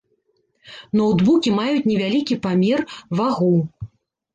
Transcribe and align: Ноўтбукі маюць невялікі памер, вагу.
Ноўтбукі 1.01 1.55
маюць 1.59 1.85
невялікі 1.91 2.41
памер, 2.49 2.79
вагу. 3.23 3.57